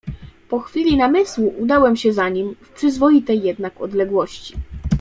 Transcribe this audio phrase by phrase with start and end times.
[0.49, 4.53] "Po chwili namysłu udałem się za nim, w przyzwoitej jednak odległości."